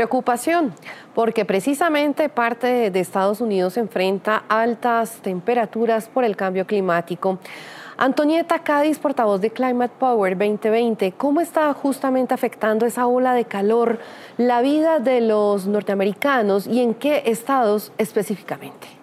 Preocupación, 0.00 0.72
porque 1.14 1.44
precisamente 1.44 2.30
parte 2.30 2.90
de 2.90 3.00
Estados 3.00 3.42
Unidos 3.42 3.76
enfrenta 3.76 4.44
altas 4.48 5.18
temperaturas 5.20 6.08
por 6.08 6.24
el 6.24 6.36
cambio 6.36 6.66
climático. 6.66 7.38
Antonieta 7.98 8.60
Cádiz, 8.60 8.98
portavoz 8.98 9.42
de 9.42 9.50
Climate 9.50 9.92
Power 9.98 10.38
2020, 10.38 11.12
¿cómo 11.12 11.42
está 11.42 11.70
justamente 11.74 12.32
afectando 12.32 12.86
esa 12.86 13.06
ola 13.06 13.34
de 13.34 13.44
calor 13.44 13.98
la 14.38 14.62
vida 14.62 15.00
de 15.00 15.20
los 15.20 15.66
norteamericanos 15.66 16.66
y 16.66 16.80
en 16.80 16.94
qué 16.94 17.24
estados 17.26 17.92
específicamente? 17.98 18.99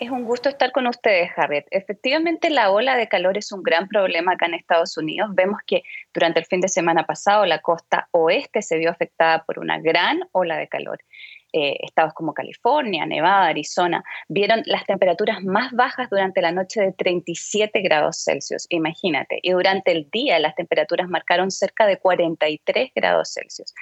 Es 0.00 0.10
un 0.10 0.24
gusto 0.24 0.48
estar 0.48 0.72
con 0.72 0.88
ustedes, 0.88 1.30
Harriet. 1.36 1.66
Efectivamente, 1.70 2.50
la 2.50 2.72
ola 2.72 2.96
de 2.96 3.08
calor 3.08 3.38
es 3.38 3.52
un 3.52 3.62
gran 3.62 3.86
problema 3.86 4.32
acá 4.32 4.46
en 4.46 4.54
Estados 4.54 4.96
Unidos. 4.96 5.30
Vemos 5.34 5.60
que 5.64 5.82
durante 6.12 6.40
el 6.40 6.46
fin 6.46 6.60
de 6.60 6.68
semana 6.68 7.06
pasado 7.06 7.46
la 7.46 7.60
costa 7.60 8.08
oeste 8.10 8.60
se 8.60 8.76
vio 8.76 8.90
afectada 8.90 9.44
por 9.44 9.60
una 9.60 9.78
gran 9.78 10.20
ola 10.32 10.56
de 10.56 10.66
calor. 10.66 10.98
Eh, 11.56 11.78
estados 11.84 12.12
como 12.14 12.34
California, 12.34 13.06
Nevada, 13.06 13.46
Arizona, 13.46 14.02
vieron 14.26 14.62
las 14.66 14.84
temperaturas 14.86 15.44
más 15.44 15.70
bajas 15.70 16.10
durante 16.10 16.42
la 16.42 16.50
noche 16.50 16.80
de 16.80 16.90
37 16.90 17.80
grados 17.80 18.24
Celsius, 18.24 18.66
imagínate, 18.70 19.38
y 19.40 19.52
durante 19.52 19.92
el 19.92 20.10
día 20.10 20.40
las 20.40 20.56
temperaturas 20.56 21.08
marcaron 21.08 21.52
cerca 21.52 21.86
de 21.86 21.98
43 21.98 22.90
grados 22.92 23.34
Celsius. 23.34 23.72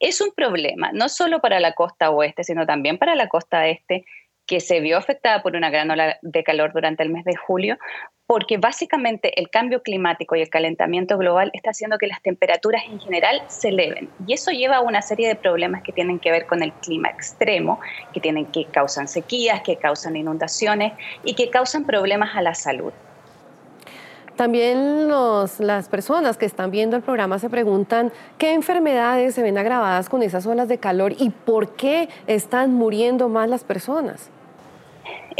Es 0.00 0.20
un 0.20 0.32
problema, 0.32 0.90
no 0.92 1.08
solo 1.08 1.40
para 1.40 1.60
la 1.60 1.74
costa 1.74 2.10
oeste, 2.10 2.42
sino 2.42 2.66
también 2.66 2.98
para 2.98 3.14
la 3.14 3.28
costa 3.28 3.68
este, 3.68 4.04
que 4.50 4.58
se 4.58 4.80
vio 4.80 4.98
afectada 4.98 5.44
por 5.44 5.54
una 5.54 5.70
gran 5.70 5.88
ola 5.92 6.18
de 6.22 6.42
calor 6.42 6.72
durante 6.72 7.04
el 7.04 7.10
mes 7.10 7.24
de 7.24 7.36
julio, 7.36 7.78
porque 8.26 8.58
básicamente 8.58 9.38
el 9.40 9.48
cambio 9.48 9.80
climático 9.80 10.34
y 10.34 10.42
el 10.42 10.50
calentamiento 10.50 11.16
global 11.16 11.52
está 11.54 11.70
haciendo 11.70 11.98
que 11.98 12.08
las 12.08 12.20
temperaturas 12.20 12.82
en 12.84 12.98
general 12.98 13.42
se 13.46 13.68
eleven. 13.68 14.10
Y 14.26 14.32
eso 14.32 14.50
lleva 14.50 14.78
a 14.78 14.80
una 14.80 15.02
serie 15.02 15.28
de 15.28 15.36
problemas 15.36 15.84
que 15.84 15.92
tienen 15.92 16.18
que 16.18 16.32
ver 16.32 16.46
con 16.46 16.64
el 16.64 16.72
clima 16.72 17.10
extremo, 17.10 17.78
que, 18.12 18.18
tienen, 18.18 18.46
que 18.46 18.64
causan 18.64 19.06
sequías, 19.06 19.60
que 19.60 19.76
causan 19.76 20.16
inundaciones 20.16 20.94
y 21.22 21.34
que 21.34 21.48
causan 21.48 21.84
problemas 21.84 22.34
a 22.34 22.42
la 22.42 22.56
salud. 22.56 22.92
También 24.34 25.06
las 25.06 25.88
personas 25.88 26.38
que 26.38 26.46
están 26.46 26.72
viendo 26.72 26.96
el 26.96 27.02
programa 27.02 27.38
se 27.38 27.48
preguntan 27.50 28.10
qué 28.36 28.52
enfermedades 28.52 29.36
se 29.36 29.42
ven 29.42 29.58
agravadas 29.58 30.08
con 30.08 30.24
esas 30.24 30.44
olas 30.44 30.66
de 30.66 30.78
calor 30.78 31.12
y 31.16 31.30
por 31.30 31.76
qué 31.76 32.08
están 32.26 32.74
muriendo 32.74 33.28
más 33.28 33.48
las 33.48 33.62
personas. 33.62 34.28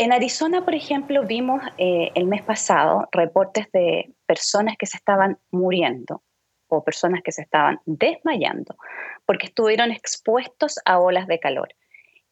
En 0.01 0.15
Arizona, 0.15 0.65
por 0.65 0.75
ejemplo, 0.75 1.27
vimos 1.27 1.63
eh, 1.77 2.11
el 2.15 2.25
mes 2.25 2.41
pasado 2.41 3.07
reportes 3.13 3.71
de 3.71 4.11
personas 4.25 4.79
que 4.79 4.87
se 4.87 4.97
estaban 4.97 5.39
muriendo 5.51 6.23
o 6.69 6.83
personas 6.83 7.21
que 7.23 7.33
se 7.33 7.43
estaban 7.43 7.81
desmayando 7.85 8.77
porque 9.27 9.49
estuvieron 9.49 9.93
expuestos 9.93 10.79
a 10.87 10.99
olas 11.01 11.27
de 11.27 11.39
calor. 11.39 11.69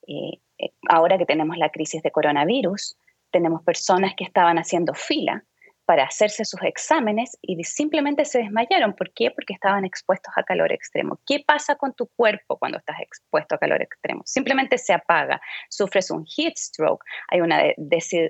Eh, 0.07 0.41
eh, 0.57 0.71
ahora 0.89 1.19
que 1.19 1.27
tenemos 1.27 1.59
la 1.59 1.69
crisis 1.69 2.03
de 2.03 2.11
coronavirus, 2.11 2.97
tenemos 3.31 3.63
personas 3.65 4.15
que 4.17 4.25
estaban 4.25 4.57
haciendo 4.57 4.95
fila 4.95 5.45
para 5.89 6.05
hacerse 6.05 6.45
sus 6.45 6.61
exámenes 6.65 7.39
y 7.41 7.65
simplemente 7.65 8.27
se 8.27 8.41
desmayaron. 8.41 8.93
¿Por 8.93 9.11
qué? 9.15 9.31
Porque 9.31 9.55
estaban 9.55 9.87
expuestos 9.87 10.35
a 10.37 10.43
calor 10.43 10.71
extremo. 10.71 11.19
¿Qué 11.27 11.43
pasa 11.47 11.77
con 11.77 11.95
tu 11.95 12.09
cuerpo 12.09 12.59
cuando 12.59 12.77
estás 12.77 13.01
expuesto 13.01 13.55
a 13.55 13.59
calor 13.59 13.81
extremo? 13.81 14.21
Simplemente 14.27 14.77
se 14.77 14.93
apaga, 14.93 15.41
sufres 15.71 16.11
un 16.11 16.27
heat 16.27 16.59
stroke, 16.59 17.03
hay 17.29 17.41
una 17.41 17.63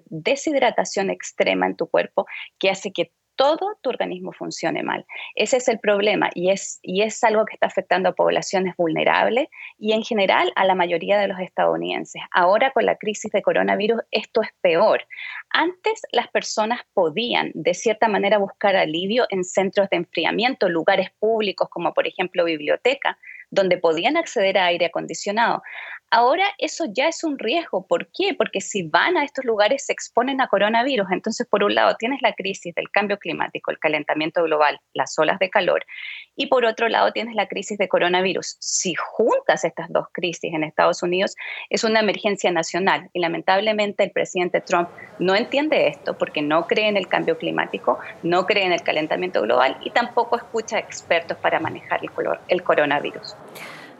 deshidratación 0.07 1.11
extrema 1.11 1.67
en 1.67 1.75
tu 1.75 1.89
cuerpo 1.89 2.27
que 2.61 2.71
hace 2.71 2.93
que 2.93 3.11
todo 3.39 3.79
tu 3.81 3.89
organismo 3.89 4.33
funcione 4.33 4.83
mal. 4.83 5.07
Ese 5.37 5.59
es 5.59 5.69
el 5.69 5.79
problema 5.79 6.29
y 6.35 6.51
es, 6.51 6.81
y 6.83 7.03
es 7.03 7.23
algo 7.23 7.47
que 7.47 7.55
está 7.55 7.69
afectando 7.69 8.09
a 8.09 8.15
poblaciones 8.15 8.75
vulnerables 8.77 9.47
y 9.79 9.93
en 9.93 10.03
general 10.03 10.53
a 10.57 10.65
la 10.65 10.75
mayoría 10.75 11.19
de 11.19 11.29
los 11.29 11.39
estadounidenses. 11.39 12.21
Ahora 12.33 12.73
con 12.73 12.85
la 12.85 12.97
crisis 12.97 13.31
de 13.31 13.41
coronavirus 13.41 14.01
esto 14.11 14.43
es 14.43 14.49
peor. 14.61 15.07
Antes 15.51 16.03
las 16.11 16.27
personas 16.29 16.81
podían 16.93 17.53
de 17.55 17.75
cierta 17.75 18.09
manera 18.09 18.39
buscar 18.39 18.75
alivio 18.75 19.25
en 19.31 19.45
centros 19.45 19.89
de 19.89 19.99
enfriamiento, 19.99 20.69
lugares 20.69 21.11
públicos 21.21 21.69
como 21.71 21.95
por 21.95 22.09
ejemplo 22.09 22.45
biblioteca, 22.45 23.19
donde 23.51 23.79
podían 23.79 24.17
acceder 24.17 24.59
a 24.59 24.67
aire 24.67 24.87
acondicionado. 24.87 25.63
Ahora 26.11 26.47
eso 26.57 26.87
ya 26.91 27.09
es 27.09 27.23
un 27.23 27.39
riesgo. 27.39 27.87
¿Por 27.87 28.09
qué? 28.13 28.35
Porque 28.35 28.63
si 28.63 28.83
van 28.83 29.19
a 29.19 29.25
estos 29.25 29.45
lugares 29.45 29.85
se 29.85 29.93
exponen 29.93 30.41
a 30.41 30.49
coronavirus. 30.49 31.09
Entonces, 31.13 31.47
por 31.47 31.63
un 31.63 31.75
lado, 31.75 31.97
tienes 31.99 32.23
la 32.23 32.33
crisis 32.33 32.75
del 32.75 32.91
cambio 32.91 33.19
climático, 33.19 33.71
el 33.71 33.79
calentamiento 33.79 34.43
global, 34.43 34.81
las 34.95 35.19
olas 35.19 35.39
de 35.39 35.51
calor, 35.51 35.85
y 36.35 36.47
por 36.47 36.65
otro 36.65 36.89
lado, 36.89 37.13
tienes 37.13 37.35
la 37.35 37.47
crisis 37.47 37.77
de 37.77 37.89
coronavirus. 37.89 38.57
Si 38.59 38.95
juntas 38.95 39.65
estas 39.65 39.93
dos 39.93 40.07
crisis 40.13 40.55
en 40.55 40.65
Estados 40.65 41.03
Unidos, 41.03 41.35
es 41.69 41.85
una 41.85 42.01
emergencia 42.01 42.51
nacional. 42.53 43.11
Y 43.13 43.21
lamentablemente 43.21 44.05
el 44.05 44.13
presidente 44.13 44.63
Trump 44.63 44.89
no 45.19 45.35
entiende 45.35 45.89
esto 45.89 46.17
porque 46.17 46.41
no 46.41 46.67
cree 46.67 46.89
en 46.89 46.97
el 46.97 47.09
cambio 47.09 47.37
climático, 47.37 47.99
no 48.23 48.47
cree 48.47 48.65
en 48.65 48.73
el 48.73 48.83
calentamiento 48.83 49.43
global 49.43 49.77
y 49.83 49.91
tampoco 49.91 50.37
escucha 50.37 50.77
a 50.77 50.81
expertos 50.81 51.37
para 51.39 51.61
manejar 51.61 52.01
el, 52.49 52.63
coronavirus. 52.63 53.37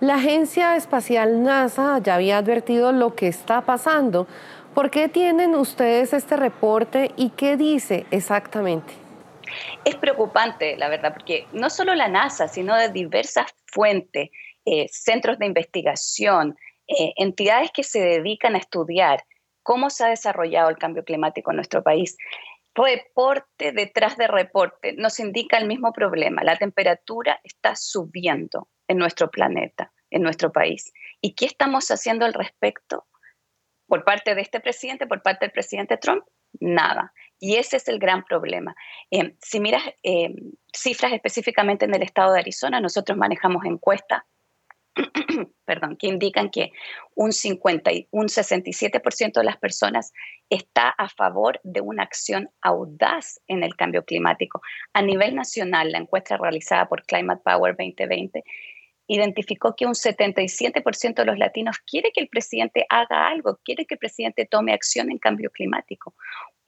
La 0.01 0.15
agencia 0.15 0.77
espacial 0.77 1.43
NASA 1.43 1.99
ya 1.99 2.15
había 2.15 2.39
advertido 2.39 2.93
lo 2.93 3.15
que 3.17 3.27
está 3.27 3.63
pasando. 3.63 4.29
¿Por 4.75 4.91
qué 4.91 5.09
tienen 5.09 5.57
ustedes 5.57 6.13
este 6.13 6.37
reporte 6.37 7.11
y 7.17 7.31
qué 7.31 7.57
dice 7.57 8.07
exactamente? 8.13 8.93
Es 9.85 9.97
preocupante, 9.97 10.77
la 10.77 10.89
verdad, 10.89 11.13
porque 11.13 11.47
no 11.53 11.69
solo 11.69 11.95
la 11.95 12.09
NASA, 12.09 12.47
sino 12.47 12.77
de 12.77 12.91
diversas 12.91 13.47
fuentes, 13.67 14.31
eh, 14.65 14.87
centros 14.89 15.39
de 15.39 15.47
investigación, 15.47 16.57
eh, 16.87 17.13
entidades 17.17 17.71
que 17.73 17.83
se 17.83 18.01
dedican 18.01 18.55
a 18.55 18.59
estudiar 18.59 19.25
cómo 19.63 19.91
se 19.91 20.05
ha 20.05 20.09
desarrollado 20.09 20.71
el 20.71 20.79
cambio 20.79 21.05
climático 21.05 21.51
en 21.51 21.57
nuestro 21.57 21.83
país, 21.83 22.17
reporte 22.79 23.73
detrás 23.73 24.17
de 24.17 24.29
reporte 24.29 24.95
nos 24.97 25.19
indica 25.21 25.59
el 25.59 25.67
mismo 25.67 25.93
problema. 25.93 26.45
La 26.45 26.57
temperatura 26.57 27.41
está 27.43 27.75
subiendo 27.77 28.69
en 28.87 28.99
nuestro 28.99 29.31
planeta, 29.31 29.93
en 30.11 30.23
nuestro 30.23 30.53
país. 30.53 30.93
¿Y 31.21 31.35
qué 31.35 31.47
estamos 31.47 31.91
haciendo 31.91 32.25
al 32.25 32.35
respecto? 32.35 33.07
Por 33.87 34.05
parte 34.05 34.35
de 34.35 34.43
este 34.43 34.61
presidente, 34.61 35.07
por 35.07 35.23
parte 35.23 35.47
del 35.47 35.53
presidente 35.53 35.97
Trump, 35.97 36.25
nada. 36.61 37.13
Y 37.39 37.57
ese 37.57 37.77
es 37.77 37.89
el 37.89 37.99
gran 37.99 38.25
problema. 38.25 38.75
Eh, 39.11 39.37
si 39.41 39.61
miras 39.61 39.83
eh, 40.03 40.35
cifras 40.73 41.13
específicamente 41.13 41.85
en 41.85 41.95
el 41.95 42.03
estado 42.03 42.33
de 42.33 42.41
Arizona, 42.41 42.81
nosotros 42.81 43.17
manejamos 43.19 43.65
encuestas 43.65 44.23
perdón, 45.65 45.97
que 45.97 46.07
indican 46.07 46.51
que 46.51 46.73
un 47.15 47.33
50 47.33 47.93
y 47.93 48.09
un 48.11 48.27
67% 48.27 49.33
de 49.33 49.45
las 49.45 49.57
personas 49.59 50.13
está 50.51 50.89
a 50.91 51.09
favor 51.09 51.61
de 51.63 51.81
una 51.81 52.03
acción 52.03 52.51
audaz 52.61 53.41
en 53.47 53.63
el 53.63 53.77
cambio 53.77 54.05
climático. 54.05 54.61
A 54.93 55.03
nivel 55.03 55.35
nacional, 55.35 55.93
la 55.93 55.99
encuesta 55.99 56.37
realizada 56.37 56.89
por 56.89 57.05
Climate 57.05 57.43
Power 57.45 57.77
2020 57.77 58.45
identificó 59.09 59.75
que 59.75 59.87
un 59.87 59.95
77% 59.95 61.15
de 61.15 61.25
los 61.25 61.39
latinos 61.39 61.79
quiere 61.79 62.13
que 62.13 62.21
el 62.21 62.29
presidente 62.29 62.85
haga 62.91 63.29
algo, 63.29 63.59
quiere 63.65 63.87
que 63.87 63.95
el 63.95 63.99
presidente 63.99 64.45
tome 64.45 64.75
acción 64.75 65.11
en 65.11 65.19
cambio 65.19 65.51
climático. 65.51 66.15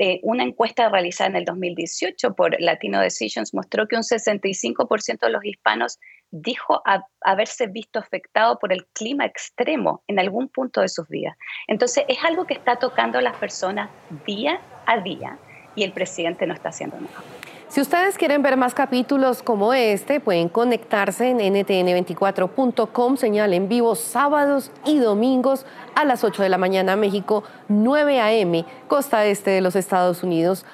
Eh, 0.02 0.18
una 0.22 0.44
encuesta 0.44 0.88
realizada 0.88 1.28
en 1.28 1.36
el 1.36 1.44
2018 1.44 2.34
por 2.34 2.58
Latino 2.58 3.02
Decisions 3.02 3.52
mostró 3.52 3.86
que 3.86 3.96
un 3.96 4.02
65% 4.02 5.18
de 5.20 5.28
los 5.28 5.44
hispanos 5.44 5.98
dijo 6.30 6.82
haberse 7.20 7.66
visto 7.66 7.98
afectado 7.98 8.58
por 8.58 8.72
el 8.72 8.86
clima 8.94 9.26
extremo 9.26 10.02
en 10.06 10.18
algún 10.18 10.48
punto 10.48 10.80
de 10.80 10.88
sus 10.88 11.06
vidas. 11.06 11.36
Entonces 11.68 12.04
es 12.08 12.16
algo 12.24 12.46
que 12.46 12.54
está 12.54 12.76
tocando 12.76 13.18
a 13.18 13.22
las 13.22 13.36
personas 13.36 13.90
día 14.24 14.62
a 14.86 15.02
día 15.02 15.36
y 15.74 15.82
el 15.82 15.92
presidente 15.92 16.46
no 16.46 16.54
está 16.54 16.70
haciendo 16.70 16.96
nada. 16.98 17.39
Si 17.70 17.80
ustedes 17.80 18.18
quieren 18.18 18.42
ver 18.42 18.56
más 18.56 18.74
capítulos 18.74 19.44
como 19.44 19.72
este, 19.72 20.18
pueden 20.18 20.48
conectarse 20.48 21.28
en 21.28 21.38
ntn24.com, 21.38 23.16
señal 23.16 23.54
en 23.54 23.68
vivo 23.68 23.94
sábados 23.94 24.72
y 24.84 24.98
domingos 24.98 25.64
a 25.94 26.04
las 26.04 26.24
8 26.24 26.42
de 26.42 26.48
la 26.48 26.58
mañana 26.58 26.96
México, 26.96 27.44
9 27.68 28.20
a.m., 28.20 28.64
costa 28.88 29.24
este 29.24 29.50
de 29.50 29.60
los 29.60 29.76
Estados 29.76 30.24
Unidos. 30.24 30.66